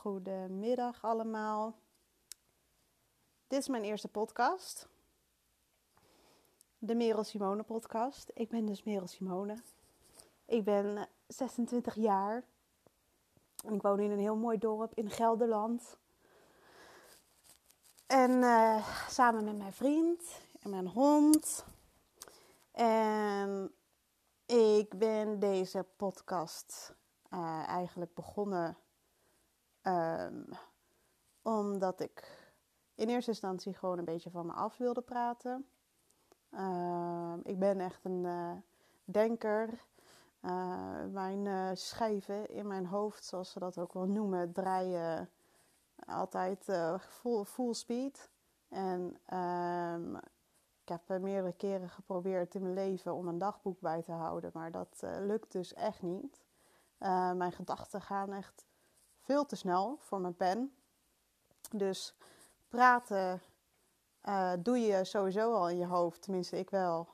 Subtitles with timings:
[0.00, 1.74] goedemiddag allemaal.
[3.46, 4.88] Dit is mijn eerste podcast.
[6.78, 8.30] De Merel Simone podcast.
[8.34, 9.56] Ik ben dus Merel Simone.
[10.44, 12.44] Ik ben 26 jaar.
[13.64, 15.96] En ik woon in een heel mooi dorp in Gelderland.
[18.06, 21.64] En uh, samen met mijn vriend en mijn hond.
[22.72, 23.74] En
[24.46, 26.94] ik ben deze podcast
[27.30, 28.76] uh, eigenlijk begonnen
[29.90, 30.46] um,
[31.42, 32.38] omdat ik
[32.94, 35.66] in eerste instantie gewoon een beetje van me af wilde praten.
[36.50, 38.52] Uh, ik ben echt een uh,
[39.04, 39.84] denker.
[40.42, 45.30] Uh, mijn schijven in mijn hoofd, zoals ze dat ook wel noemen, draaien
[46.06, 46.64] altijd
[47.44, 48.30] full, speed.
[48.68, 49.00] En
[49.38, 50.16] um,
[50.82, 54.70] ik heb meerdere keren geprobeerd in mijn leven om een dagboek bij te houden, maar
[54.70, 56.44] dat lukt dus echt niet.
[57.34, 58.64] mijn gedachten gaan echt
[59.30, 60.74] veel te snel voor mijn pen.
[61.70, 62.14] Dus
[62.68, 63.42] praten
[64.24, 67.08] uh, doe je sowieso al in je hoofd, tenminste ik wel,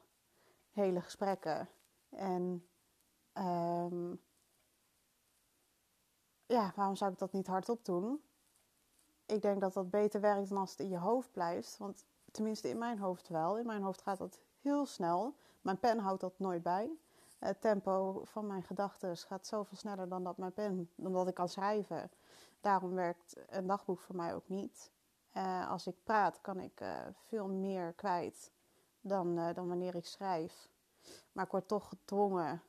[0.71, 1.69] hele gesprekken.
[2.09, 2.69] En
[3.35, 4.21] um,
[6.47, 8.23] ja, waarom zou ik dat niet hardop doen?
[9.27, 11.77] Ik denk dat dat beter werkt dan als het in je hoofd blijft.
[11.79, 13.59] Want tenminste in mijn hoofd wel.
[13.59, 15.35] In mijn hoofd gaat dat heel snel.
[15.61, 16.91] Mijn pen houdt dat nooit bij.
[17.39, 21.35] Het tempo van mijn gedachten gaat zoveel sneller dan dat mijn pen, dan dat ik
[21.35, 22.11] kan schrijven.
[22.61, 24.91] Daarom werkt een dagboek voor mij ook niet.
[25.37, 28.53] Uh, als ik praat, kan ik uh, veel meer kwijt
[29.01, 30.69] dan, dan wanneer ik schrijf.
[31.33, 32.63] Maar ik word toch gedwongen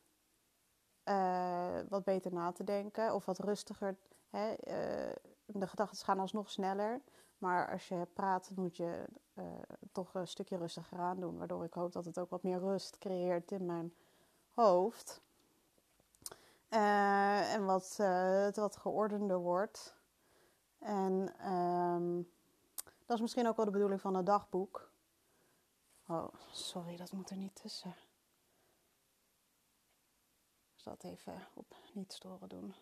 [1.90, 3.98] wat beter na te denken of wat rustiger.
[4.30, 4.56] Hè?
[5.46, 7.02] de gedachten gaan alsnog sneller.
[7.38, 9.06] Maar als je praat, moet je
[9.92, 11.38] toch een stukje rustiger aan doen.
[11.38, 13.94] Waardoor ik hoop dat het ook wat meer rust creëert in mijn
[14.58, 15.22] hoofd.
[16.70, 19.96] Uh, en wat, uh, het wat geordender wordt.
[20.80, 22.32] En um,
[23.06, 24.92] dat is misschien ook wel de bedoeling van een dagboek.
[26.08, 27.96] Oh, sorry, dat moet er niet tussen.
[30.76, 32.76] Ik zal het even op niet storen doen.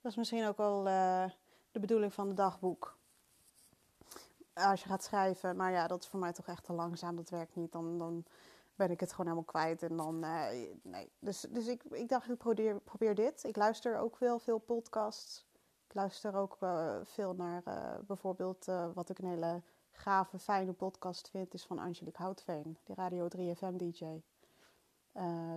[0.00, 1.30] Dat is misschien ook wel uh,
[1.70, 2.98] de bedoeling van het dagboek
[4.64, 7.16] als je gaat schrijven, maar ja, dat is voor mij toch echt te langzaam.
[7.16, 7.72] Dat werkt niet.
[7.72, 8.24] Dan, dan
[8.74, 9.82] ben ik het gewoon helemaal kwijt.
[9.82, 10.48] En dan, uh,
[10.82, 11.10] nee.
[11.18, 13.44] Dus, dus ik, ik dacht, ik probeer, probeer dit.
[13.44, 15.46] Ik luister ook veel, veel podcasts.
[15.88, 18.64] Ik luister ook uh, veel naar uh, bijvoorbeeld
[18.94, 23.76] wat ik een hele gave, fijne podcast vind, is van Angelique Houtveen, die Radio 3FM
[23.76, 24.20] DJ.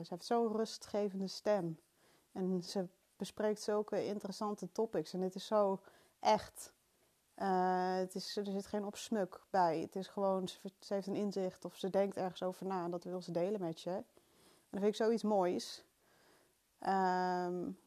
[0.03, 1.79] ze heeft zo'n rustgevende stem.
[2.31, 5.13] En ze bespreekt zulke interessante topics.
[5.13, 5.79] En dit is zo
[6.19, 6.73] echt
[7.41, 9.79] uh, het is, er zit geen opsmuk bij.
[9.79, 13.03] Het is gewoon, ze, heeft een inzicht of ze denkt ergens over na en dat
[13.03, 13.89] wil ze delen met je.
[13.89, 14.05] En
[14.69, 15.85] dat vind ik zoiets moois.
[16.87, 17.79] Um,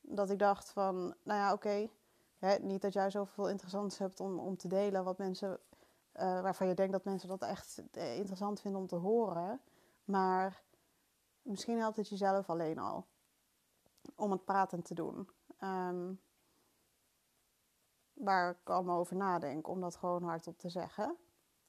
[0.00, 1.88] dat ik dacht van, nou ja, oké.
[2.60, 5.60] Niet dat jij zoveel interessants hebt om, om te delen wat mensen,
[6.16, 9.60] uh, waarvan je denkt dat mensen dat echt eh, interessant vinden om te horen.
[10.04, 10.62] Maar
[11.42, 13.06] misschien helpt het jezelf alleen al
[14.14, 15.28] om het praten te doen.
[15.60, 16.20] Um,
[18.14, 21.16] waar ik allemaal over nadenk, om dat gewoon hardop te zeggen.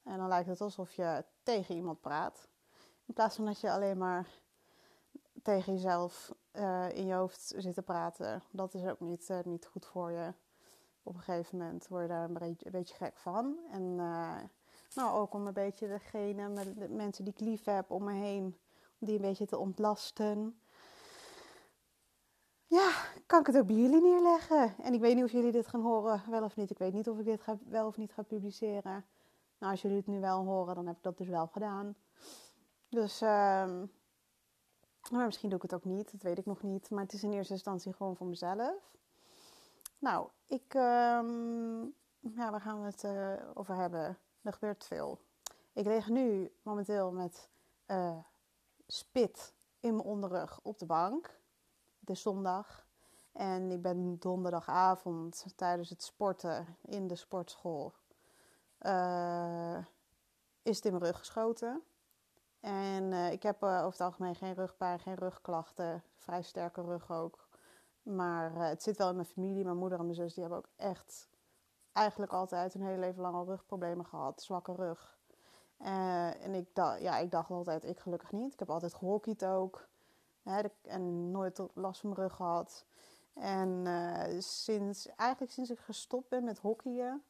[0.04, 2.48] En dan lijkt het alsof je tegen iemand praat.
[3.06, 4.28] In plaats van dat je alleen maar
[5.44, 8.44] tegen jezelf uh, in je hoofd zit te praten.
[8.52, 10.34] Dat is ook niet, uh, niet goed voor je.
[11.04, 13.58] Op een gegeven moment word je daar een beetje, gek van.
[13.72, 14.38] En uh,
[14.96, 18.44] nou, ook om een beetje degene, de mensen die ik lief heb om me heen,
[19.00, 20.60] om die een beetje te ontlasten
[22.68, 22.92] ja,
[23.26, 24.76] kan ik het ook bij jullie neerleggen.
[24.78, 26.70] En ik weet niet of jullie dit gaan horen, wel of niet.
[26.70, 29.06] Ik weet niet of ik dit ga, wel of niet ga publiceren.
[29.58, 31.96] Nou, als jullie het nu wel horen, dan heb ik dat dus wel gedaan.
[32.90, 33.92] Dus, um,
[35.12, 36.90] maar misschien doe ik het ook niet, dat weet ik nog niet.
[36.90, 38.96] Maar het is in eerste instantie gewoon voor mezelf.
[40.00, 44.18] Nou, ik, um, ja, waar gaan we het uh, over hebben?
[44.42, 45.20] Er gebeurt veel.
[45.74, 47.50] Ik lig nu momenteel met
[47.88, 48.18] uh,
[48.88, 51.40] spit in mijn onderrug op de bank.
[52.10, 52.86] Is zondag.
[53.32, 57.94] En ik ben donderdagavond tijdens het sporten in de sportschool.
[58.82, 59.78] Uh,
[60.62, 61.82] is het in mijn rug geschoten.
[62.60, 66.04] En uh, ik heb uh, over het algemeen geen rugpijn, geen rugklachten.
[66.16, 67.48] Vrij sterke rug ook.
[68.04, 69.64] Maar het zit wel in mijn familie.
[69.64, 71.30] Mijn moeder en mijn zus die hebben ook echt
[71.92, 74.42] eigenlijk altijd een hele leven lang al rugproblemen gehad.
[74.42, 75.18] Zwakke rug.
[75.78, 78.54] en ik, dacht, ja, ik dacht altijd, ik gelukkig niet.
[78.54, 79.88] Ik heb altijd gehockeyd ook.
[80.46, 82.86] Hè, en nooit last van mijn rug gehad.
[83.34, 87.24] En uh, sinds, eigenlijk sinds ik gestopt ben met hockeyen, een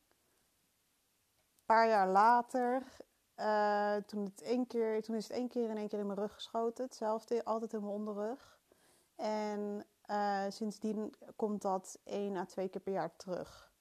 [1.65, 2.83] paar jaar later,
[3.39, 6.19] uh, toen, het één keer, toen is het één keer in één keer in mijn
[6.19, 6.83] rug geschoten.
[6.83, 8.59] Hetzelfde, altijd in mijn onderrug.
[9.15, 13.71] En uh, sindsdien komt dat één à twee keer per jaar terug.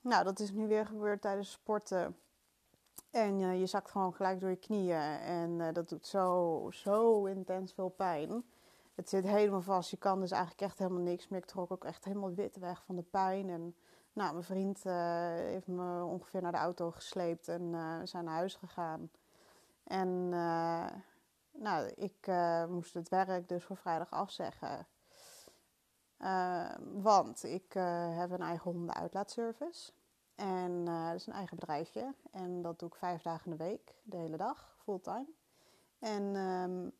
[0.00, 2.16] Nou, dat is nu weer gebeurd tijdens sporten.
[3.12, 5.18] En uh, je zakt gewoon gelijk door je knieën.
[5.20, 8.44] En uh, dat doet zo, zo intens veel pijn.
[8.94, 9.90] Het zit helemaal vast.
[9.90, 11.40] Je kan dus eigenlijk echt helemaal niks meer.
[11.40, 13.50] Ik trok ook echt helemaal wit weg van de pijn.
[13.50, 13.74] En
[14.12, 14.92] nou, mijn vriend uh,
[15.34, 17.70] heeft me ongeveer naar de auto gesleept en
[18.00, 19.10] we zijn naar huis gegaan.
[19.84, 20.28] En
[21.52, 22.30] nou, ik
[22.68, 24.86] moest het werk dus voor vrijdag afzeggen.
[26.92, 27.72] want ik
[28.12, 29.92] heb een eigen hondenuitlaatservice.
[30.42, 32.14] En uh, dat is een eigen bedrijfje.
[32.30, 35.26] En dat doe ik vijf dagen in de week, de hele dag, fulltime.
[35.98, 36.92] En um,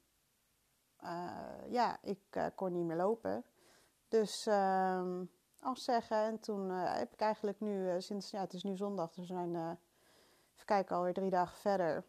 [1.05, 3.45] uh, ja, ik uh, kon niet meer lopen.
[4.09, 6.17] Dus um, afzeggen.
[6.17, 9.57] En toen heb ik eigenlijk nu, sinds, ja, het is nu zondag, dus we zijn,
[9.57, 12.05] even kijken, alweer drie dagen verder.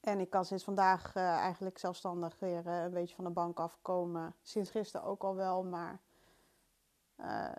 [0.00, 4.34] En ik kan sinds vandaag eigenlijk zelfstandig weer een beetje van de bank afkomen.
[4.42, 6.00] Sinds gisteren ook al wel, maar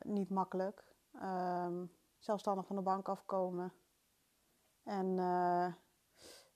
[0.03, 0.83] niet makkelijk.
[1.23, 1.91] Um,
[2.21, 3.73] zelfstandig van de bank afkomen.
[4.83, 5.68] En uh,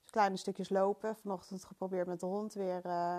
[0.09, 1.15] kleine stukjes lopen.
[1.15, 3.17] Vanochtend geprobeerd met de hond weer uh,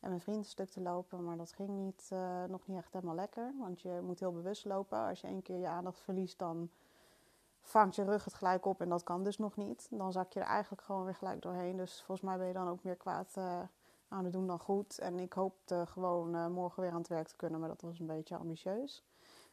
[0.00, 1.24] en mijn vriend een stuk te lopen.
[1.24, 3.54] Maar dat ging niet, uh, nog niet echt helemaal lekker.
[3.58, 4.98] Want je moet heel bewust lopen.
[4.98, 6.70] Als je één keer je aandacht verliest, dan
[7.60, 8.80] vangt je rug het gelijk op.
[8.80, 9.86] En dat kan dus nog niet.
[9.90, 11.76] Dan zak je er eigenlijk gewoon weer gelijk doorheen.
[11.76, 13.36] Dus volgens mij ben je dan ook meer kwaad
[14.08, 14.98] aan het doen dan goed.
[14.98, 17.60] En ik hoopte gewoon morgen weer aan het werk te kunnen.
[17.60, 19.04] Maar dat was een beetje ambitieus.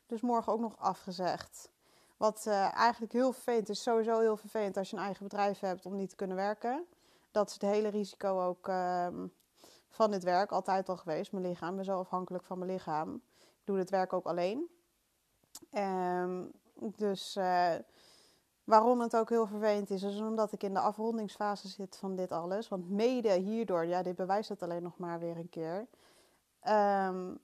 [0.05, 1.71] Dus morgen ook nog afgezegd.
[2.17, 5.85] Wat uh, eigenlijk heel vervelend is, sowieso heel vervelend als je een eigen bedrijf hebt
[5.85, 6.85] om niet te kunnen werken.
[7.31, 9.07] Dat is het hele risico ook uh,
[9.89, 11.31] van dit werk, altijd al geweest.
[11.31, 13.13] Mijn lichaam, ik ben zo afhankelijk van mijn lichaam.
[13.39, 14.69] Ik doe dit werk ook alleen.
[15.71, 17.73] Um, dus uh,
[18.63, 22.31] waarom het ook heel vervelend is, is omdat ik in de afrondingsfase zit van dit
[22.31, 22.67] alles.
[22.67, 25.87] Want mede hierdoor, ja, dit bewijst het alleen nog maar weer een keer.
[26.67, 27.39] Um,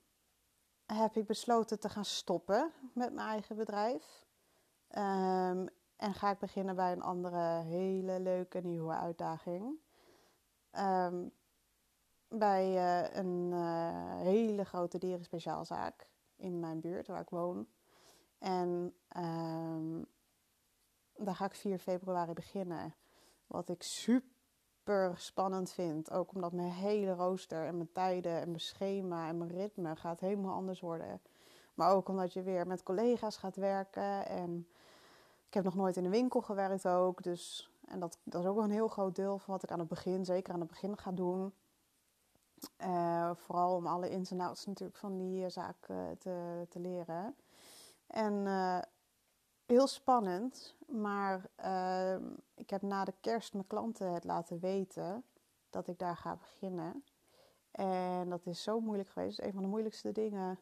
[0.86, 4.24] heb ik besloten te gaan stoppen met mijn eigen bedrijf.
[4.98, 9.78] Um, en ga ik beginnen bij een andere hele leuke nieuwe uitdaging.
[10.78, 11.32] Um,
[12.28, 17.66] bij uh, een uh, hele grote dierenspeciaalzaak in mijn buurt waar ik woon.
[18.38, 20.06] En um,
[21.16, 22.94] daar ga ik 4 februari beginnen.
[23.46, 26.10] Wat ik super spannend vind.
[26.10, 30.20] Ook omdat mijn hele rooster en mijn tijden en mijn schema en mijn ritme gaat
[30.20, 31.20] helemaal anders worden.
[31.74, 34.68] Maar ook omdat je weer met collega's gaat werken en
[35.54, 37.22] ik heb nog nooit in een winkel gewerkt ook.
[37.22, 39.78] Dus, en dat, dat is ook wel een heel groot deel van wat ik aan
[39.78, 41.52] het begin, zeker aan het begin ga doen.
[42.78, 47.36] Uh, vooral om alle ins en outs natuurlijk van die zaak uh, te, te leren.
[48.06, 48.46] En
[49.66, 51.50] heel spannend, maar
[52.54, 55.24] ik heb na de kerst mijn klanten het laten weten
[55.70, 57.04] dat ik daar ga beginnen.
[57.70, 59.36] En dat is zo moeilijk geweest.
[59.36, 60.58] Het is een van de moeilijkste dingen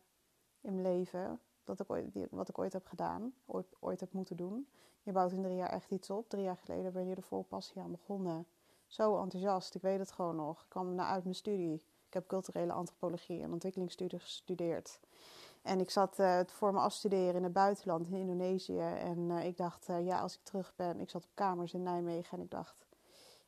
[0.60, 3.34] in mijn leven dat ik ooit, wat ik ooit heb gedaan,
[3.80, 4.68] ooit, heb moeten doen.
[5.02, 6.28] Je bouwt in drie jaar echt iets op.
[6.28, 8.46] Drie jaar geleden ben je er vol passie aan begonnen.
[8.86, 10.62] Zo enthousiast, ik weet het gewoon nog.
[10.62, 11.74] Ik kwam na uit mijn studie.
[12.06, 15.00] Ik heb culturele antropologie en ontwikkelingsstudie gestudeerd.
[15.62, 18.78] En ik zat uh, voor me afstuderen in het buitenland, in Indonesië.
[18.78, 21.00] En uh, ik dacht, uh, ja, als ik terug ben...
[21.00, 22.86] Ik zat op kamers in Nijmegen en ik dacht...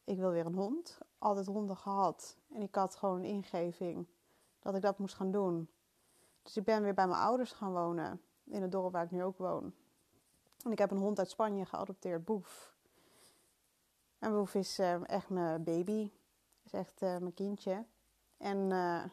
[0.05, 0.99] Ik wil weer een hond.
[1.19, 2.37] Altijd honden gehad.
[2.53, 4.07] En ik had gewoon een ingeving
[4.59, 5.69] dat ik dat moest gaan doen.
[6.45, 8.21] Dus ik ben weer bij mijn ouders gaan wonen.
[8.45, 9.75] In het dorp waar ik nu ook woon.
[10.65, 12.75] En ik heb een hond uit Spanje geadopteerd, Boef.
[14.19, 16.11] En Boef is uh, echt mijn baby.
[16.63, 17.85] Is echt uh, mijn kindje.
[18.37, 19.05] En uh,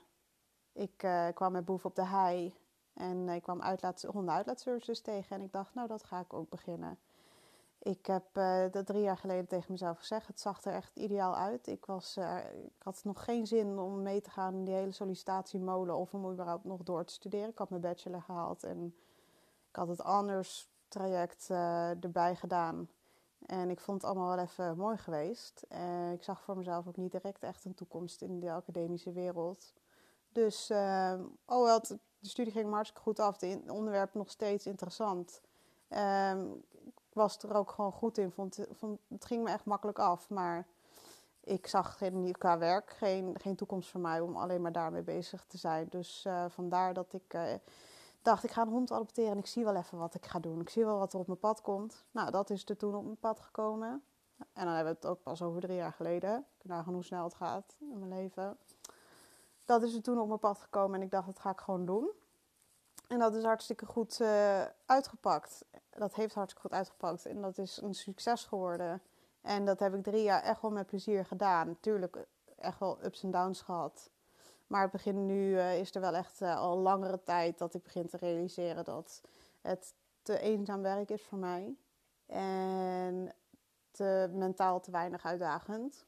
[0.72, 0.98] ik
[1.34, 2.56] kwam met Boef op de hei.
[2.94, 5.36] En ik kwam uitlaat, hondenuitlaatservices tegen.
[5.36, 7.00] En ik dacht, nou, dat ga ik ook beginnen.
[7.84, 8.24] Ik heb
[8.72, 10.28] dat drie jaar geleden tegen mezelf gezegd.
[10.28, 11.68] Het zag er echt ideaal uit.
[11.68, 12.18] Ik, was,
[12.66, 15.96] ik had nog geen zin om mee te gaan in die hele sollicitatiemolen.
[15.96, 17.50] Of om überhaupt nog door te studeren.
[17.50, 18.64] Ik had mijn bachelor gehaald.
[18.64, 18.96] En
[19.70, 22.90] ik had het anders traject uh, erbij gedaan.
[23.46, 25.66] En ik vond het allemaal wel even mooi geweest.
[25.70, 29.74] Uh, ik zag voor mezelf ook niet direct echt een toekomst in de academische wereld.
[30.32, 33.40] Dus, uh, oh wel, de studie ging hartstikke goed af.
[33.40, 35.42] Het onderwerp nog steeds interessant.
[35.88, 36.48] Ehm,
[37.14, 38.32] was er ook gewoon goed in.
[38.32, 40.30] Vond, vond, het ging me echt makkelijk af.
[40.30, 40.68] Maar
[41.44, 45.46] ik zag geen, qua werk geen, geen toekomst voor mij om alleen maar daarmee bezig
[45.48, 45.88] te zijn.
[45.90, 47.60] Dus uh, vandaar dat ik
[48.22, 50.62] dacht, ik ga een hond adopteren en ik zie wel even wat ik ga doen.
[50.62, 52.04] Ik zie wel wat er op mijn pad komt.
[52.12, 54.04] Nou, dat is er toen op mijn pad gekomen.
[54.54, 56.46] En dan hebben we het ook pas over drie jaar geleden.
[56.58, 58.58] Ik nagaan hoe snel het gaat in mijn leven.
[59.66, 61.86] Dat is er toen op mijn pad gekomen en ik dacht, dat ga ik gewoon
[61.86, 62.12] doen.
[63.12, 65.66] En dat is hartstikke goed uh, uitgepakt.
[65.90, 67.26] Dat heeft hartstikke goed uitgepakt.
[67.26, 69.02] En dat is een succes geworden.
[69.42, 71.68] En dat heb ik drie jaar echt wel met plezier gedaan.
[71.68, 72.26] Natuurlijk
[72.58, 74.10] echt wel ups en downs gehad.
[74.68, 78.08] Maar het begin nu uh, is er wel echt al langere tijd dat ik begin
[78.08, 79.22] te realiseren dat
[79.62, 81.76] het te eenzaam werk is voor mij.
[82.26, 83.34] En
[83.92, 86.06] te mentaal te weinig uitdagend.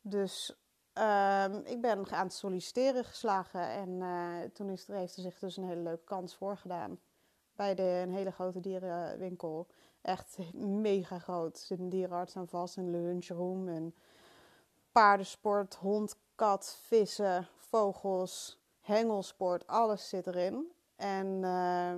[0.00, 0.63] Dus
[0.98, 3.68] um, ik ben aan het solliciteren geslagen.
[3.68, 6.98] En uh, toen is er, heeft er zich dus een hele leuke kans voorgedaan.
[7.56, 9.66] Bij de, een hele grote dierenwinkel.
[10.02, 11.56] Echt mega groot.
[11.56, 13.68] Er zit een dierenarts aan vast, een lunchroom.
[13.68, 13.94] En
[14.92, 19.66] paardensport, hond, kat, vissen, vogels, hengelsport.
[19.66, 20.72] Alles zit erin.
[20.96, 21.26] En...
[21.26, 21.94] Uh,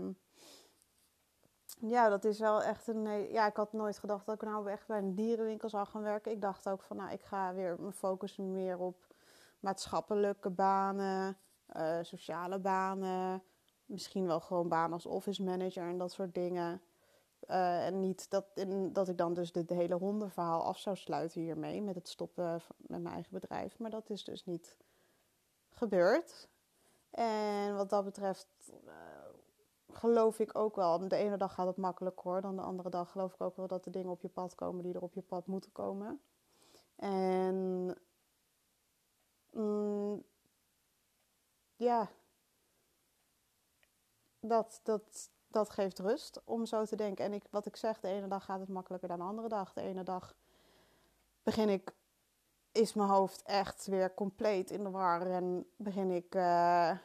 [1.80, 3.32] ja, dat is wel echt een.
[3.32, 6.32] Ja, ik had nooit gedacht dat ik nou echt bij een dierenwinkel zou gaan werken.
[6.32, 9.06] Ik dacht ook van, nou, ik ga weer me focussen meer op
[9.60, 11.36] maatschappelijke banen,
[11.76, 13.42] uh, sociale banen.
[13.86, 16.80] Misschien wel gewoon banen als office manager en dat soort dingen.
[17.48, 21.40] Uh, en niet dat, in, dat ik dan dus dit hele hondenverhaal af zou sluiten
[21.40, 23.78] hiermee met het stoppen met mijn eigen bedrijf.
[23.78, 24.76] Maar dat is dus niet
[25.70, 26.48] gebeurd.
[27.10, 28.48] En wat dat betreft
[28.84, 28.92] uh,
[29.96, 31.08] geloof ik ook wel.
[31.08, 32.40] De ene dag gaat het makkelijk hoor.
[32.40, 34.82] Dan de andere dag geloof ik ook wel dat er dingen op je pad komen
[34.82, 36.20] die er op je pad moeten komen.
[36.96, 37.96] En
[39.50, 40.24] mm,
[41.76, 42.10] ja,
[44.40, 47.24] dat, dat, dat geeft rust om zo te denken.
[47.24, 49.72] En ik, wat ik zeg, de ene dag gaat het makkelijker dan de andere dag.
[49.72, 50.36] De ene dag
[51.42, 51.94] begin ik,
[52.72, 56.34] is mijn hoofd echt weer compleet in de war en begin ik.
[56.34, 56.98] Uh,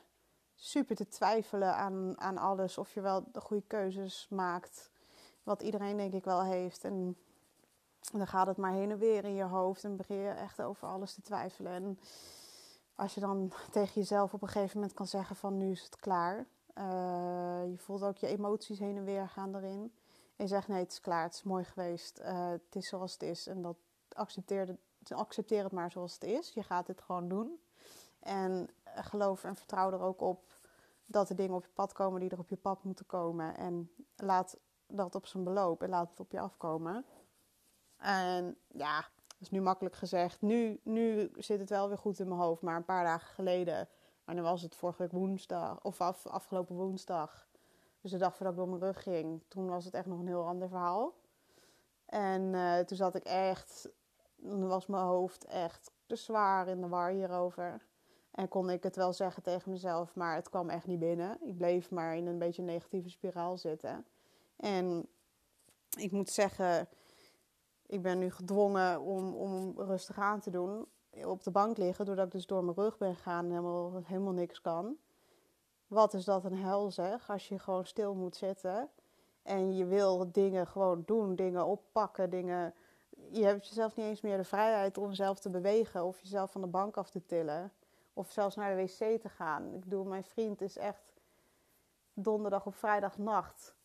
[0.63, 2.77] super te twijfelen aan, aan alles.
[2.77, 4.91] Of je wel de goede keuzes maakt.
[5.44, 6.84] Wat iedereen denk ik wel heeft.
[6.84, 7.18] En
[8.12, 9.84] dan gaat het maar heen en weer in je hoofd.
[9.84, 11.72] En begin je echt over alles te twijfelen.
[11.72, 12.00] En
[12.96, 15.96] als je dan tegen jezelf op een gegeven moment kan zeggen van nu is het
[15.96, 16.46] klaar.
[16.77, 16.84] Uh,
[17.70, 19.94] je voelt ook je emoties heen en weer gaan erin.
[20.36, 22.20] En je zegt nee, het is klaar, het is mooi geweest.
[22.20, 23.48] Uh, het is zoals het is.
[23.48, 23.77] En dat
[24.13, 24.77] accepteer,
[25.10, 26.53] accepteer het maar zoals het is.
[26.53, 27.60] Je gaat dit gewoon doen.
[28.22, 30.60] En geloof en vertrouw er ook op
[31.06, 33.58] dat er dingen op je pad komen die er op je pad moeten komen.
[33.58, 37.06] En laat dat op zijn beloop en laat het op je afkomen.
[37.98, 38.96] En ja,
[39.28, 40.42] dat is nu makkelijk gezegd.
[40.42, 42.62] Nu, nu zit het wel weer goed in mijn hoofd.
[42.62, 43.88] Maar een paar dagen geleden,
[44.24, 44.75] wanneer was het?
[44.75, 47.50] Vorige woensdag, of af, afgelopen woensdag.
[48.01, 49.44] Dus de dag voordat ik door mijn rug ging.
[49.48, 51.13] Toen was het echt nog een heel ander verhaal.
[52.06, 53.90] En uh, toen zat ik echt,
[54.36, 57.90] dan was mijn hoofd echt te zwaar in de war hierover.
[58.32, 61.38] En kon ik het wel zeggen tegen mezelf, maar het kwam echt niet binnen.
[61.42, 64.06] Ik bleef maar in een beetje een negatieve spiraal zitten.
[64.56, 65.08] En
[65.98, 66.88] ik moet zeggen,
[67.86, 70.86] ik ben nu gedwongen om, om rustig aan te doen.
[71.24, 74.34] Op de bank liggen, doordat ik dus door mijn rug ben gegaan en helemaal, helemaal
[74.34, 74.98] niks kan.
[75.88, 78.90] Wat is dat een hel zeg, als je gewoon stil moet zitten.
[79.44, 82.74] En je wil dingen gewoon doen, dingen oppakken, dingen...
[83.30, 86.62] Je hebt jezelf niet eens meer de vrijheid om zelf te bewegen of jezelf van
[86.62, 87.72] de bank af te tillen.
[88.22, 89.74] Of zelfs naar de wc te gaan.
[89.74, 91.13] Ik bedoel, mijn vriend is echt
[92.13, 93.75] donderdag of vrijdagnacht.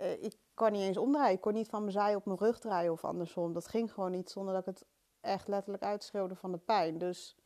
[0.00, 1.34] Uh, ik kon niet eens omdraaien.
[1.34, 3.52] Ik kon niet van mijn zij op mijn rug draaien of andersom.
[3.52, 4.86] Dat ging gewoon niet zonder dat ik het
[5.20, 6.98] echt letterlijk uitschreeuwde van de pijn.
[6.98, 7.36] Dus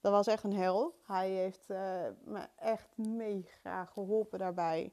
[0.00, 0.94] dat was echt een hel.
[1.06, 1.78] Hij heeft uh,
[2.24, 4.92] me echt mega geholpen daarbij.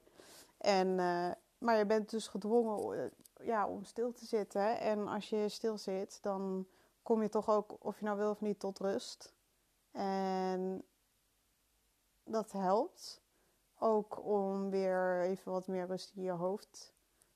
[0.58, 3.12] En, uh, maar je bent dus gedwongen
[3.42, 4.80] ja, om stil te zitten.
[4.80, 6.68] En als je stil zit, dan
[7.04, 9.34] kom je toch ook, of je nou wil of niet, tot rust.
[9.94, 10.84] En
[12.24, 13.22] dat helpt
[13.80, 16.94] ook om weer even wat meer rust in je hoofd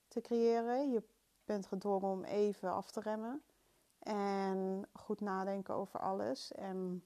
[0.08, 0.92] te creëren.
[0.92, 1.04] Je
[1.46, 3.44] bent gedwongen om even af te remmen
[4.00, 6.52] en goed nadenken over alles.
[6.52, 7.04] En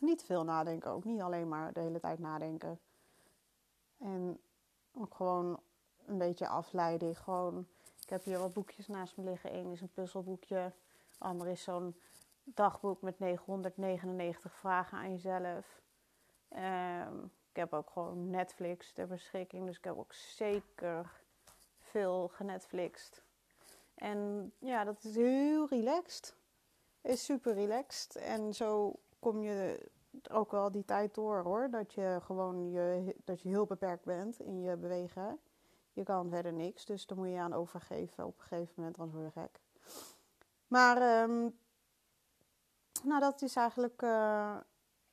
[0.00, 2.80] niet veel nadenken ook, niet alleen maar de hele tijd nadenken.
[3.98, 4.40] En
[4.92, 5.60] ook gewoon
[6.06, 7.18] een beetje afleiding.
[7.18, 7.66] Gewoon,
[8.02, 9.54] ik heb hier wat boekjes naast me liggen.
[9.54, 10.72] Eén is een puzzelboekje,
[11.18, 11.96] ander is zo'n
[12.44, 15.82] dagboek met 999 vragen aan jezelf.
[16.50, 21.22] Um, ik heb ook gewoon Netflix ter beschikking, dus ik heb ook zeker
[21.78, 23.22] veel genetflixt.
[23.94, 26.36] En ja, dat is heel relaxed.
[27.00, 28.16] Is super relaxed.
[28.16, 29.88] En zo kom je
[30.30, 31.70] ook wel die tijd door hoor.
[31.70, 35.38] Dat je gewoon je, dat je heel beperkt bent in je bewegen.
[35.92, 39.18] Je kan verder niks, dus daar moet je aan overgeven op een gegeven moment, anders
[39.18, 39.60] word je gek.
[40.66, 41.58] Maar um,
[43.04, 44.56] nou, dat is eigenlijk uh,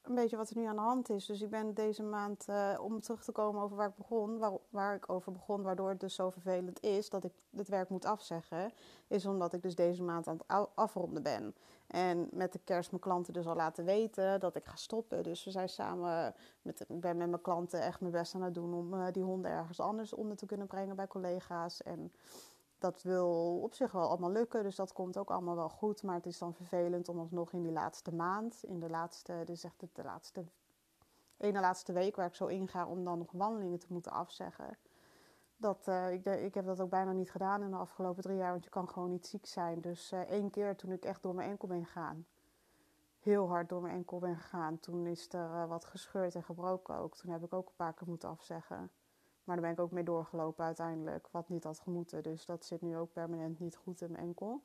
[0.01, 1.25] een beetje wat er nu aan de hand is.
[1.25, 4.51] Dus ik ben deze maand, uh, om terug te komen over waar ik begon, waar,
[4.69, 8.05] waar, ik over begon, waardoor het dus zo vervelend is dat ik het werk moet
[8.05, 8.71] afzeggen,
[9.07, 11.55] is omdat ik dus deze maand aan het afronden ben.
[11.87, 15.23] En met de kerst mijn klanten dus al laten weten dat ik ga stoppen.
[15.23, 18.53] Dus we zijn samen, met, ik ben met mijn klanten echt mijn best aan het
[18.53, 21.83] doen om uh, die honden ergens anders onder te kunnen brengen bij collega's.
[21.83, 22.11] En
[22.81, 26.03] dat wil op zich wel allemaal lukken, dus dat komt ook allemaal wel goed.
[26.03, 29.63] Maar het is dan vervelend om alsnog in die laatste maand, in de laatste, dus
[29.63, 30.45] echt de laatste,
[31.37, 34.77] ene laatste week waar ik zo inga om dan nog wandelingen te moeten afzeggen.
[35.57, 38.51] Dat, uh, ik, ik heb dat ook bijna niet gedaan in de afgelopen drie jaar,
[38.51, 39.81] want je kan gewoon niet ziek zijn.
[39.81, 42.25] Dus uh, één keer toen ik echt door mijn enkel ben gegaan,
[43.19, 46.95] heel hard door mijn enkel ben gegaan, toen is er uh, wat gescheurd en gebroken
[46.95, 47.15] ook.
[47.17, 48.91] Toen heb ik ook een paar keer moeten afzeggen.
[49.43, 52.23] Maar daar ben ik ook mee doorgelopen uiteindelijk, wat niet had gemoeten.
[52.23, 54.63] Dus dat zit nu ook permanent niet goed in mijn enkel.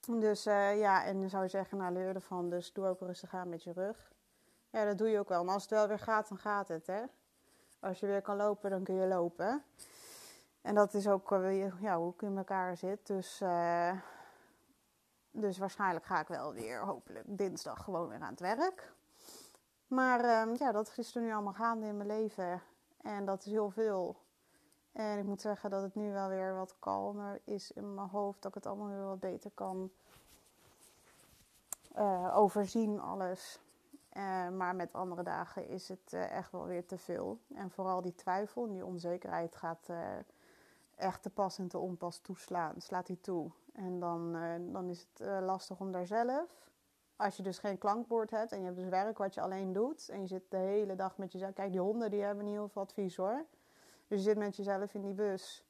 [0.00, 3.34] Dus uh, ja, en dan zou je zeggen, nou leer ervan, dus doe ook rustig
[3.34, 4.12] aan met je rug.
[4.70, 5.44] Ja, dat doe je ook wel.
[5.44, 7.02] Maar als het wel weer gaat, dan gaat het, hè.
[7.80, 9.64] Als je weer kan lopen, dan kun je lopen.
[10.60, 13.06] En dat is ook uh, ja, hoe ik in elkaar zit.
[13.06, 13.92] Dus, uh,
[15.30, 18.92] dus waarschijnlijk ga ik wel weer, hopelijk, dinsdag gewoon weer aan het werk.
[19.86, 22.62] Maar ehm, ja, dat is er nu allemaal gaande in mijn leven.
[23.08, 24.16] En dat is heel veel.
[24.92, 28.42] En ik moet zeggen dat het nu wel weer wat kalmer is in mijn hoofd.
[28.42, 29.90] Dat ik het allemaal weer wat beter kan
[31.96, 33.60] uh, overzien, alles.
[34.12, 37.38] Uh, maar met andere dagen is het uh, echt wel weer te veel.
[37.54, 39.90] En vooral die twijfel en die onzekerheid gaat
[40.96, 42.80] echt te pas en te onpas toeslaan.
[42.80, 43.50] Slaat die toe.
[43.72, 44.32] En dan,
[44.72, 46.70] dan is het lastig om daar zelf
[47.18, 50.08] als je dus geen klankbord hebt en je hebt dus werk wat je alleen doet
[50.08, 51.52] en je zit de hele dag met jezelf.
[51.52, 53.44] Kijk, die honden die hebben niet heel veel advies hoor.
[54.06, 55.66] Dus je zit met jezelf in die bus.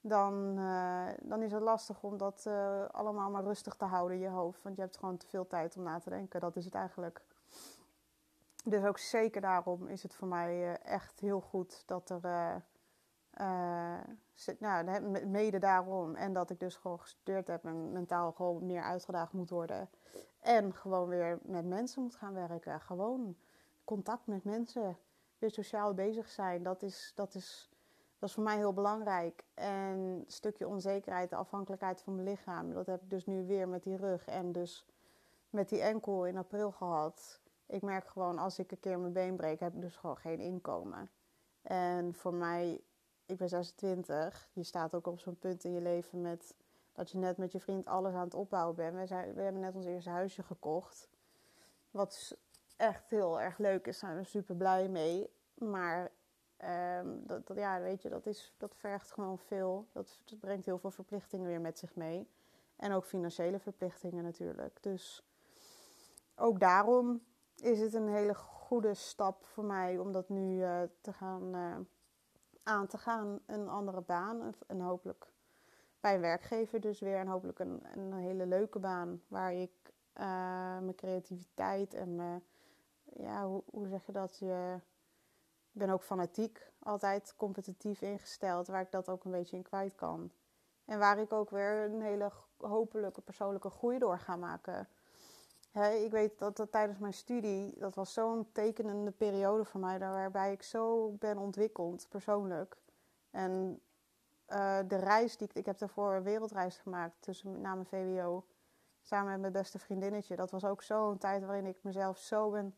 [0.00, 4.22] Dan, uh, dan is het lastig om dat uh, allemaal maar rustig te houden in
[4.22, 4.62] je hoofd.
[4.62, 6.40] Want je hebt gewoon te veel tijd om na te denken.
[6.40, 7.20] Dat is het eigenlijk.
[8.64, 12.62] Dus ook zeker daarom is het voor mij uh, echt heel goed dat er.
[14.58, 16.14] Nou, mede daarom.
[16.14, 19.88] En dat ik dus gewoon gestudeerd heb en mentaal gewoon meer uitgedaagd moet worden.
[20.40, 22.80] En gewoon weer met mensen moet gaan werken.
[22.80, 23.36] Gewoon
[23.84, 24.98] contact met mensen.
[25.38, 26.62] Weer sociaal bezig zijn.
[26.62, 27.70] Dat is, dat is,
[28.18, 29.44] dat is voor mij heel belangrijk.
[29.54, 32.72] En een stukje onzekerheid, de afhankelijkheid van mijn lichaam.
[32.72, 34.26] Dat heb ik dus nu weer met die rug.
[34.26, 34.86] En dus
[35.50, 37.40] met die enkel in april gehad.
[37.66, 40.40] Ik merk gewoon als ik een keer mijn been breek, heb ik dus gewoon geen
[40.40, 41.10] inkomen.
[41.62, 42.80] En voor mij,
[43.26, 44.48] ik ben 26.
[44.52, 46.54] Je staat ook op zo'n punt in je leven met
[46.92, 48.96] dat je net met je vriend alles aan het opbouwen bent.
[48.96, 51.08] We, zijn, we hebben net ons eerste huisje gekocht.
[51.90, 52.36] Wat
[52.76, 53.98] echt heel erg leuk is.
[53.98, 55.30] Zijn we super blij mee.
[55.54, 56.10] Maar
[56.98, 59.86] um, dat, ja, weet je, dat, is, dat vergt gewoon veel.
[59.92, 62.28] Dat, dat, brengt heel veel verplichtingen weer met zich mee.
[62.76, 64.78] En ook financiële verplichtingen natuurlijk.
[64.82, 65.22] Dus
[66.34, 67.22] ook daarom
[67.56, 71.76] is het een hele goede stap voor mij om dat nu uh, te gaan, uh,
[72.66, 73.40] aan te gaan.
[73.46, 74.54] Een andere baan.
[74.66, 75.26] En hopelijk
[76.00, 77.18] bij een werkgever dus weer.
[77.18, 79.70] En hopelijk een, een hele leuke baan waar ik
[80.14, 82.44] uh, mijn creativiteit en mijn,
[83.02, 84.38] ja, hoe, hoe zeg je dat?
[84.38, 84.74] Je,
[85.72, 89.94] ik ben ook fanatiek, altijd competitief ingesteld, waar ik dat ook een beetje in kwijt
[89.94, 90.30] kan.
[90.84, 94.88] En waar ik ook weer een hele hopelijke persoonlijke groei door ga maken.
[95.84, 100.52] Ik weet dat, dat tijdens mijn studie, dat was zo'n tekenende periode voor mij, waarbij
[100.52, 102.76] ik zo ben ontwikkeld persoonlijk.
[103.30, 103.80] En
[104.48, 108.44] uh, de reis die ik, ik heb daarvoor een wereldreis gemaakt tussen, na mijn VWO.
[109.02, 110.36] Samen met mijn beste vriendinnetje.
[110.36, 112.74] Dat was ook zo'n tijd waarin ik mezelf zo ben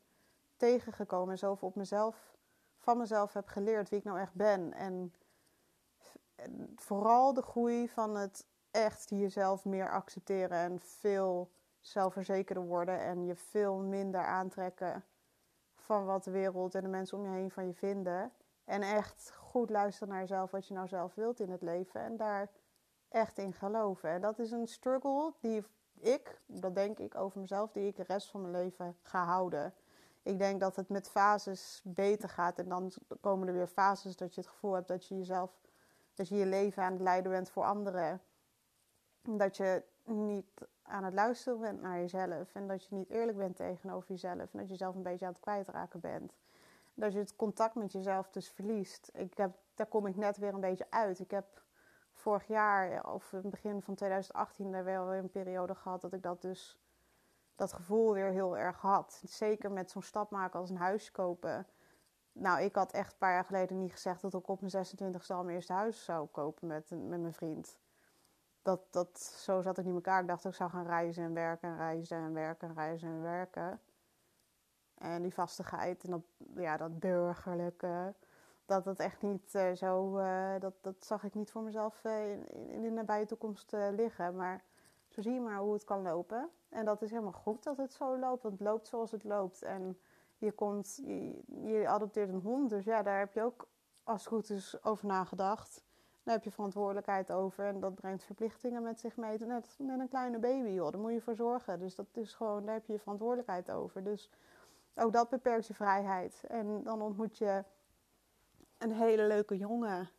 [0.57, 1.31] tegengekomen.
[1.31, 2.37] En zoveel op mezelf,
[2.79, 4.73] van mezelf heb geleerd wie ik nou echt ben.
[4.73, 5.15] En,
[6.35, 10.59] en vooral de groei van het echt jezelf meer accepteren.
[10.59, 13.01] En veel zelfverzekerder worden.
[13.01, 15.05] En je veel minder aantrekken
[15.75, 18.33] van wat de wereld en de mensen om je heen van je vinden.
[18.65, 22.01] En echt goed luisteren naar jezelf, wat je nou zelf wilt in het leven.
[22.01, 22.51] En daar
[23.09, 24.11] echt in geloven.
[24.11, 25.65] En dat is een struggle die
[26.01, 29.75] ik, dat denk ik over mezelf, die ik de rest van mijn leven ga houden.
[30.23, 32.59] Ik denk dat het met fases beter gaat.
[32.59, 35.61] En dan komen er weer fases dat je het gevoel hebt dat je jezelf,
[36.15, 38.23] dat je je leven aan het leiden bent voor anderen.
[39.23, 42.55] Dat je niet aan het luisteren bent naar jezelf.
[42.55, 44.39] En dat je niet eerlijk bent tegenover jezelf.
[44.39, 46.33] En dat je jezelf een beetje aan het kwijtraken bent
[46.99, 49.11] dat je het contact met jezelf dus verliest.
[49.15, 51.19] Ik heb, daar kom ik net weer een beetje uit.
[51.19, 51.63] Ik heb
[52.13, 56.13] vorig jaar, of in het begin van 2018, daar wel weer een periode gehad dat
[56.13, 56.79] ik dat dus,
[57.57, 59.23] dat gevoel weer heel erg had.
[59.25, 61.67] Zeker met zo'n stap maken als een huis kopen.
[62.33, 65.27] Nou, ik had echt een paar jaar geleden niet gezegd dat ik op mijn 26e
[65.27, 67.79] al mijn eerste huis zou kopen met, met mijn vriend.
[68.63, 70.21] Dat, dat, zo zat ik niet in elkaar.
[70.21, 73.23] Ik dacht ik zou gaan reizen en werken en reizen en werken en reizen en
[73.23, 73.81] werken.
[74.95, 76.23] En die vastigheid en dat,
[76.55, 78.15] ja, dat burgerlijke,
[78.67, 82.31] dat dat echt niet uh, zo, uh, dat, dat zag ik niet voor mezelf uh,
[82.31, 84.37] in, in, de nabije toekomst liggen.
[84.37, 84.65] Maar
[85.09, 86.51] zo zie je maar hoe het kan lopen.
[86.69, 89.63] En dat is helemaal goed dat het zo loopt, want het loopt zoals het loopt.
[89.63, 89.99] En
[90.39, 93.69] je, komt, je, je adopteert een hond, dus ja, daar heb je ook
[94.05, 95.85] als het goed is over nagedacht.
[96.29, 99.39] Daar heb je verantwoordelijkheid over en dat brengt verplichtingen met zich mee.
[99.39, 100.91] Net met een kleine baby, joh.
[100.93, 101.79] Daar moet je voor zorgen.
[101.79, 104.05] Dus dat is gewoon, daar heb je je verantwoordelijkheid over.
[104.05, 104.31] Dus
[104.95, 106.45] ook dat beperkt je vrijheid.
[106.49, 107.65] En dan ontmoet je
[108.79, 110.11] een hele leuke jongen.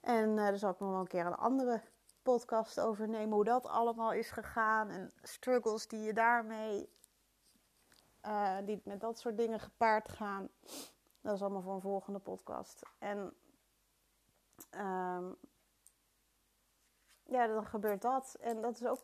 [0.00, 1.80] En uh, daar zal ik nog wel een keer een andere
[2.22, 3.34] podcast over nemen.
[3.34, 4.90] Hoe dat allemaal is gegaan.
[4.90, 6.88] En struggles die je daarmee.
[8.26, 10.48] Uh, die met dat soort dingen gepaard gaan.
[11.20, 12.82] Dat is allemaal voor een volgende podcast.
[12.98, 13.32] En.
[14.74, 15.36] Um,
[17.28, 18.36] ja, dan gebeurt dat.
[18.40, 19.00] En dat is ook.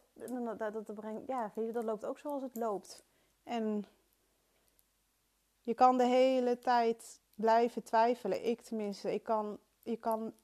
[0.59, 3.05] Dat, dat, brengt, ja, dat loopt ook zoals het loopt.
[3.43, 3.85] En
[5.61, 8.45] je kan de hele tijd blijven twijfelen.
[8.45, 9.15] Ik tenminste.
[9.15, 10.35] Ik kan, je kan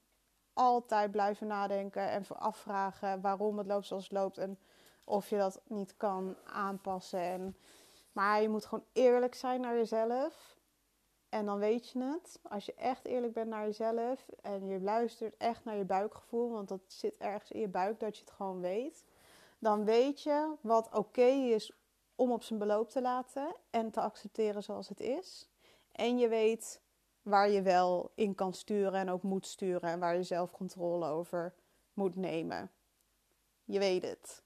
[0.52, 4.38] altijd blijven nadenken en afvragen waarom het loopt zoals het loopt.
[4.38, 4.58] En
[5.04, 7.20] of je dat niet kan aanpassen.
[7.20, 7.56] En,
[8.12, 10.57] maar je moet gewoon eerlijk zijn naar jezelf.
[11.28, 12.40] En dan weet je het.
[12.42, 16.68] Als je echt eerlijk bent naar jezelf en je luistert echt naar je buikgevoel, want
[16.68, 19.04] dat zit ergens in je buik dat je het gewoon weet.
[19.58, 21.72] Dan weet je wat oké is
[22.14, 25.48] om op zijn beloop te laten en te accepteren zoals het is.
[25.92, 26.82] En je weet
[27.22, 31.06] waar je wel in kan sturen en ook moet sturen en waar je zelf controle
[31.06, 31.54] over
[31.94, 32.70] moet nemen.
[33.64, 34.42] Je weet het.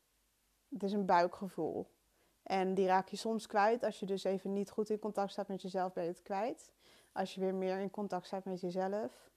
[0.69, 1.87] Het is een buikgevoel.
[2.43, 3.85] En die raak je soms kwijt.
[3.85, 6.71] Als je dus even niet goed in contact staat met jezelf, ben je het kwijt.
[7.13, 9.31] Als je weer meer in contact staat met jezelf,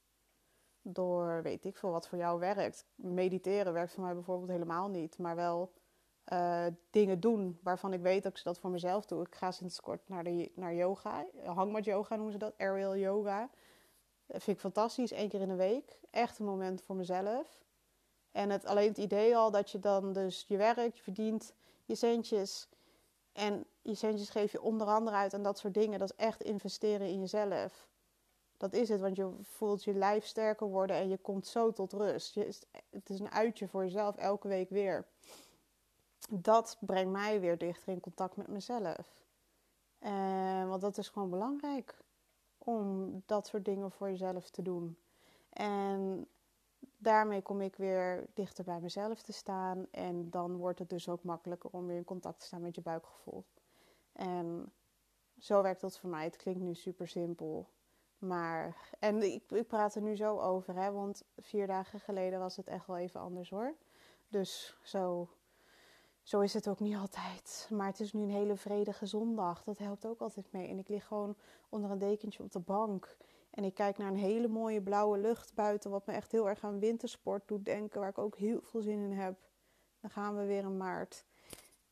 [0.82, 2.86] door weet ik veel wat voor jou werkt.
[2.96, 5.72] Mediteren werkt voor mij bijvoorbeeld helemaal niet, maar wel
[6.34, 9.22] uh, dingen doen waarvan ik weet dat ik ze dat voor mezelf doe.
[9.22, 13.50] Ik ga sinds kort naar, de, naar yoga, hangmat yoga noemen ze dat, aerial yoga.
[14.26, 16.00] Dat vind ik fantastisch, één keer in de week.
[16.12, 17.64] Echt een moment voor mezelf.
[18.32, 21.54] En het, alleen het idee al dat je dan dus je werkt, je verdient
[21.86, 22.68] je centjes.
[23.36, 26.00] En je centjes geef je onder andere uit en dat soort dingen.
[26.00, 27.88] Dat is echt investeren in jezelf.
[28.58, 31.94] Dat is het, want je voelt je lijf sterker worden en je komt zo tot
[31.94, 32.34] rust.
[32.34, 32.58] Je,
[32.90, 35.06] het is een uitje voor jezelf elke week weer
[36.30, 39.24] dat brengt mij weer dichter in contact met mezelf.
[40.00, 41.98] Uh, want dat is gewoon belangrijk
[42.58, 44.98] om dat soort dingen voor jezelf te doen.
[45.50, 46.28] En
[46.98, 49.88] daarmee kom ik weer dichter bij mezelf te staan.
[49.92, 52.82] En dan wordt het dus ook makkelijker om weer in contact te staan met je
[52.82, 53.46] buikgevoel.
[54.12, 54.72] En
[55.38, 56.24] zo werkt dat voor mij.
[56.24, 57.70] Het klinkt nu super simpel.
[58.18, 62.56] Maar, en ik, ik praat er nu zo over, hè, want vier dagen geleden was
[62.56, 63.76] het echt wel even anders hoor.
[64.28, 65.30] Dus zo
[66.26, 67.68] zo is het ook niet altijd.
[67.72, 69.64] Maar het is nu een hele vredige zondag.
[69.64, 70.68] Dat helpt ook altijd mee.
[70.68, 71.36] En ik lig gewoon
[71.70, 73.18] onder een dekentje op de bank.
[73.56, 75.92] En ik kijk naar een hele mooie blauwe lucht buiten.
[75.92, 78.00] Wat me echt heel erg aan wintersport doet denken.
[78.00, 79.40] Waar ik ook heel veel zin in heb.
[80.00, 81.26] Dan gaan we weer in maart.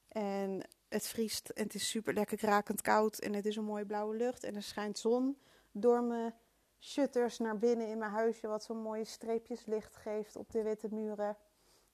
[0.08, 3.20] En het vriest en het is super lekker krakend koud.
[3.20, 4.44] En het is een mooie blauwe lucht.
[4.44, 5.38] En er schijnt zon
[5.72, 6.34] door mijn
[6.80, 8.48] shutters naar binnen in mijn huisje.
[8.48, 11.38] Wat zo'n mooie streepjes licht geeft op de witte muren.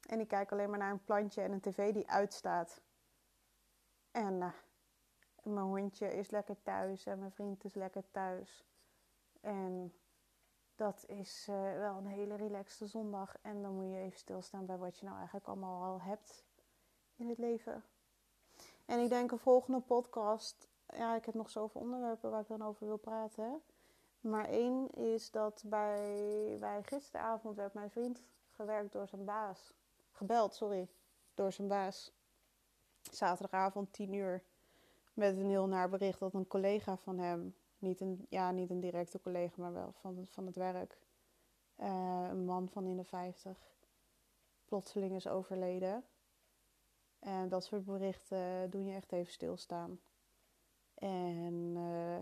[0.07, 2.81] En ik kijk alleen maar naar een plantje en een tv die uitstaat.
[4.11, 4.53] En uh,
[5.43, 8.63] mijn hondje is lekker thuis en mijn vriend is lekker thuis.
[9.41, 9.93] En
[10.75, 13.35] dat is uh, wel een hele relaxte zondag.
[13.41, 16.43] En dan moet je even stilstaan bij wat je nou eigenlijk allemaal al hebt
[17.15, 17.83] in het leven.
[18.85, 20.69] En ik denk een volgende podcast.
[20.87, 23.61] Ja, ik heb nog zoveel onderwerpen waar ik dan over wil praten.
[24.21, 29.73] Maar één is dat bij, bij gisteravond werd mijn vriend gewerkt door zijn baas
[30.11, 30.87] gebeld, sorry,
[31.33, 32.11] door zijn baas.
[33.11, 34.43] Zaterdagavond 10 uur
[35.13, 38.79] met een heel naar bericht dat een collega van hem, niet een, ja, niet een
[38.79, 40.97] directe collega, maar wel van, van het werk,
[41.77, 43.57] uh, een man van in de 50,
[44.65, 46.03] plotseling is overleden.
[47.19, 49.99] En dat soort berichten doen je echt even stilstaan.
[50.93, 52.17] En uh,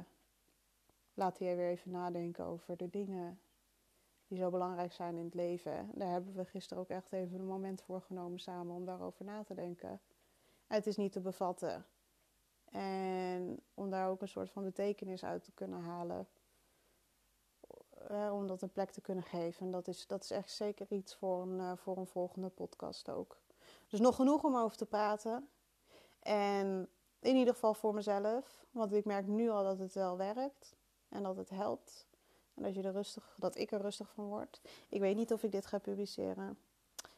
[1.13, 3.39] laat hij weer even nadenken over de dingen
[4.27, 5.91] die zo belangrijk zijn in het leven.
[5.93, 9.43] Daar hebben we gisteren ook echt even een moment voor genomen samen om daarover na
[9.43, 9.99] te denken.
[10.67, 11.85] Het is niet te bevatten.
[12.77, 16.27] En om daar ook een soort van betekenis uit te kunnen halen.
[18.31, 19.65] om dat een plek te kunnen geven.
[19.65, 23.09] En dat is, dat is echt zeker iets voor een, uh, voor een volgende podcast
[23.09, 23.37] ook.
[23.87, 25.49] Dus nog genoeg om over te praten.
[26.19, 28.65] En in ieder geval voor mezelf.
[28.71, 30.75] Want ik merk nu al dat het wel werkt.
[31.09, 32.07] En dat het helpt.
[32.53, 34.61] En dat, je er rustig, dat ik er rustig van word.
[34.89, 36.57] Ik weet niet of ik dit ga publiceren.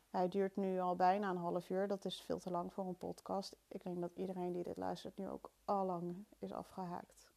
[0.10, 1.88] Hij duurt nu al bijna een half uur.
[1.88, 3.56] Dat is veel te lang voor een podcast.
[3.68, 7.32] Ik denk dat iedereen die dit luistert nu ook al lang is afgehaakt.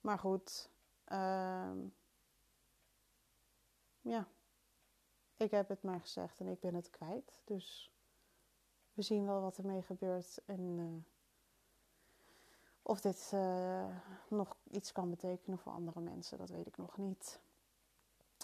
[0.00, 0.70] Maar goed.
[1.08, 1.70] Uh,
[4.00, 4.26] ja.
[5.36, 7.42] Ik heb het maar gezegd en ik ben het kwijt.
[7.44, 7.92] Dus
[8.92, 10.40] we zien wel wat ermee gebeurt.
[10.46, 11.02] En uh,
[12.82, 13.96] of dit uh,
[14.28, 17.40] nog iets kan betekenen voor andere mensen, dat weet ik nog niet.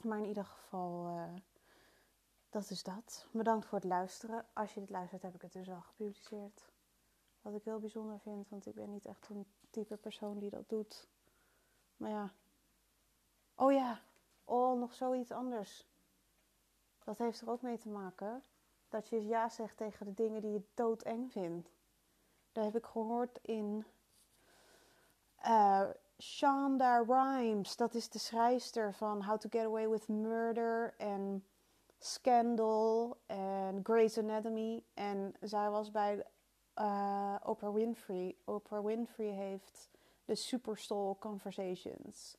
[0.04, 1.34] Maar in ieder geval, uh,
[2.54, 3.26] dat is dat.
[3.30, 4.46] Bedankt voor het luisteren.
[4.52, 6.64] Als je dit luistert, heb ik het dus al gepubliceerd.
[7.42, 10.68] Wat ik heel bijzonder vind, want ik ben niet echt een type persoon die dat
[10.68, 11.08] doet.
[11.96, 12.32] Maar ja.
[13.54, 14.00] Oh ja.
[14.44, 15.86] Oh, nog zoiets anders.
[17.04, 18.42] Dat heeft er ook mee te maken.
[18.88, 21.70] Dat je ja zegt tegen de dingen die je doodeng vindt.
[22.52, 23.84] Dat heb ik gehoord in
[25.46, 25.88] uh,
[26.20, 27.76] Shonda Rhimes.
[27.76, 31.44] Dat is de schrijfster van How to Get Away with Murder en
[32.06, 34.82] Scandal en Grey's Anatomy.
[34.94, 36.24] En zij was bij
[36.78, 38.36] uh, Oprah Winfrey.
[38.44, 39.90] Oprah Winfrey heeft
[40.24, 42.36] de Superstall Conversations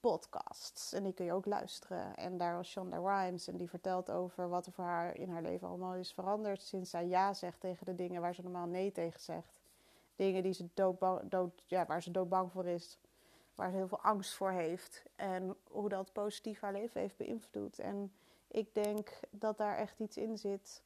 [0.00, 0.92] podcasts.
[0.92, 2.16] En die kun je ook luisteren.
[2.16, 5.42] En daar was Shonda Rhimes en die vertelt over wat er voor haar in haar
[5.42, 8.92] leven allemaal is veranderd sinds zij ja zegt tegen de dingen waar ze normaal nee
[8.92, 9.60] tegen zegt.
[10.16, 11.00] Dingen die ze dood,
[11.30, 12.98] dood, ja, waar ze doodbang voor is.
[13.54, 15.02] Waar ze heel veel angst voor heeft.
[15.16, 17.78] En hoe dat positief haar leven heeft beïnvloed.
[17.78, 18.12] En
[18.54, 20.82] ik denk dat daar echt iets in zit.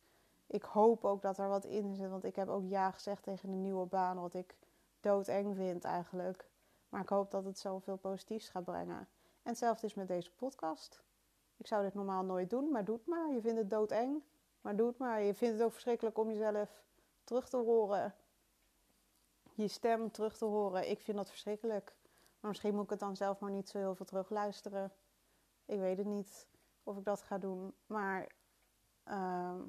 [0.47, 2.11] Ik hoop ook dat er wat in zit.
[2.11, 4.21] Want ik heb ook ja gezegd tegen een nieuwe baan.
[4.21, 4.57] Wat ik
[5.01, 6.49] doodeng vind eigenlijk.
[6.89, 8.99] Maar ik hoop dat het zoveel positiefs gaat brengen.
[9.43, 11.03] En hetzelfde is met deze podcast.
[11.57, 13.33] Ik zou dit normaal nooit doen, maar doe het maar.
[13.33, 14.23] Je vindt het doodeng,
[14.61, 15.23] maar doe het maar.
[15.23, 16.83] Je vindt het ook verschrikkelijk om jezelf
[17.25, 18.15] terug te horen.
[19.55, 20.91] Je stem terug te horen.
[20.91, 21.95] Ik vind dat verschrikkelijk.
[22.41, 24.93] Maar misschien moet ik het dan zelf maar niet zo heel veel terugluisteren.
[25.65, 26.47] Ik weet het niet
[26.89, 27.75] of ik dat ga doen.
[27.87, 28.29] Maar
[29.05, 29.61] uh,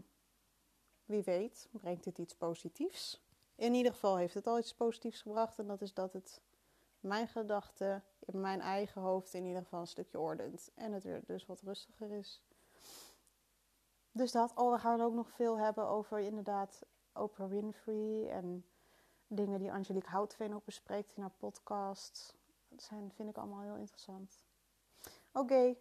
[1.05, 3.23] wie weet, brengt dit iets positiefs.
[3.55, 5.59] In ieder geval heeft het al iets positiefs gebracht.
[5.59, 6.41] En dat is dat het
[6.99, 10.71] mijn gedachten in mijn eigen hoofd in ieder geval een stukje ordent.
[10.75, 12.43] En het weer dus wat rustiger is.
[14.11, 14.55] Dus dat.
[14.55, 18.65] Oh, we gaan ook nog veel hebben over inderdaad Oprah Winfrey en
[19.27, 22.37] dingen die Angelique Houtveen ook bespreekt in haar podcast.
[22.67, 24.43] Dat zijn, vind ik allemaal heel interessant.
[25.31, 25.75] Oké,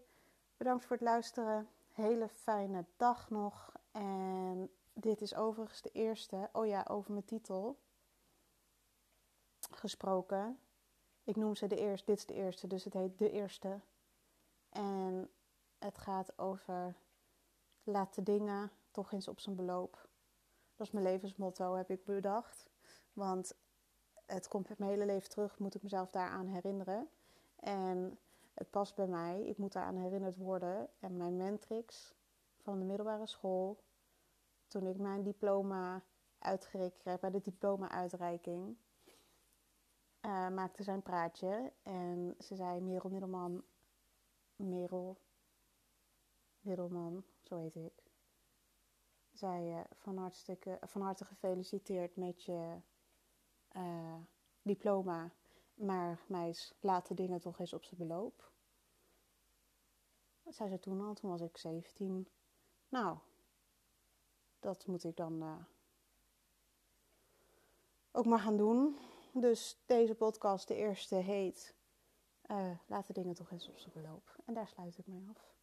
[0.59, 1.69] bedankt voor het luisteren.
[1.89, 3.73] Hele fijne dag nog.
[3.93, 6.49] En dit is overigens de eerste.
[6.53, 7.79] Oh ja, over mijn titel
[9.71, 10.59] gesproken.
[11.25, 13.81] Ik noem ze de eerste, dit is de eerste, dus het heet De Eerste.
[14.69, 15.31] En
[15.79, 16.95] het gaat over
[17.83, 20.09] laat de dingen toch eens op zijn beloop.
[20.77, 22.71] Dat is mijn levensmotto, heb ik bedacht.
[23.13, 23.55] Want
[24.27, 27.09] het komt mijn hele leven terug, moet ik mezelf daaraan herinneren.
[27.57, 28.19] En
[28.59, 30.89] het past bij mij, ik moet daaraan herinnerd worden.
[30.99, 32.15] En mijn mentrix
[32.57, 33.85] van de middelbare school,
[34.67, 36.05] toen ik mijn diploma
[36.39, 38.77] uitgereikt kreeg bij de diploma-uitreiking,
[40.23, 41.73] uh, maakte zijn praatje.
[41.83, 43.65] En ze zei: Merel Middelman,
[44.57, 45.21] Merel
[46.61, 48.03] Middelman, zo heet ik.
[49.33, 52.81] Zei uh, van, hartstikke, van harte gefeliciteerd met je
[53.77, 54.15] uh,
[54.63, 55.33] diploma.
[55.79, 58.51] Maar meis, laat de dingen toch eens op zijn beloop.
[60.43, 62.29] Dat zei ze toen al, toen was ik 17.
[62.89, 63.19] Nou,
[64.61, 65.67] dat moet ik dan
[68.13, 68.99] ook maar gaan doen.
[69.33, 71.75] Dus deze podcast, de eerste, heet
[72.51, 74.37] uh, Laat de dingen toch eens op zijn beloop.
[74.45, 75.55] En daar sluit ik mee af.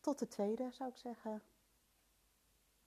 [0.00, 1.42] Tot de tweede, zou ik zeggen.